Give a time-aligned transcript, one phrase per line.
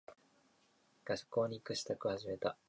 [1.05, 2.57] 学校に行く支度を始めた。